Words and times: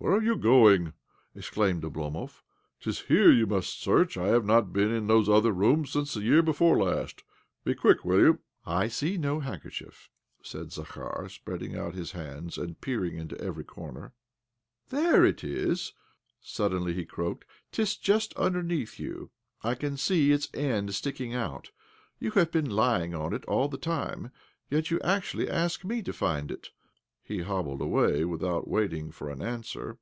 "Where 0.00 0.12
are 0.12 0.22
you 0.22 0.36
going?" 0.36 0.92
exclaimed 1.34 1.82
Oblomov." 1.82 2.44
'Tis 2.80 3.00
here 3.00 3.32
you 3.32 3.48
must 3.48 3.80
search. 3.80 4.16
I 4.16 4.28
have 4.28 4.44
not 4.44 4.72
been 4.72 4.92
into 4.92 5.08
those 5.08 5.28
other 5.28 5.50
rooms 5.50 5.90
since 5.90 6.14
the 6.14 6.22
year 6.22 6.40
before 6.40 6.78
last. 6.78 7.24
Be 7.64 7.74
quick, 7.74 8.04
will 8.04 8.20
you? 8.20 8.38
""I 8.64 8.86
see 8.86 9.18
no 9.18 9.40
handkerchief," 9.40 10.08
said 10.40 10.70
Zakhar, 10.70 11.28
spreading 11.28 11.76
out 11.76 11.94
his 11.96 12.12
hands 12.12 12.56
and 12.58 12.80
peering 12.80 13.16
into 13.18 13.36
every 13.40 13.64
corner. 13.64 14.12
"There 14.90 15.24
it 15.24 15.42
is 15.42 15.94
I" 15.96 15.98
suddenly 16.42 16.94
he 16.94 17.04
croaked." 17.04 17.44
'Tis 17.72 17.96
just 17.96 18.32
underneath 18.34 19.00
you. 19.00 19.32
I 19.64 19.74
can 19.74 19.96
see 19.96 20.30
its 20.30 20.48
end 20.54 20.94
sticking 20.94 21.34
out. 21.34 21.72
You 22.20 22.30
have 22.30 22.52
been 22.52 22.70
lying 22.70 23.16
on 23.16 23.32
it 23.34 23.44
all 23.46 23.66
the 23.66 23.76
time, 23.78 24.30
yet 24.70 24.92
you 24.92 25.00
actually 25.00 25.50
ask 25.50 25.84
me 25.84 26.02
to 26.02 26.12
find 26.12 26.52
it 26.52 26.68
1" 27.26 27.36
He 27.38 27.42
hobbled 27.42 27.82
away 27.82 28.24
with 28.24 28.42
out 28.42 28.66
waiting 28.68 29.10
for 29.12 29.28
an 29.28 29.42
answer. 29.42 29.98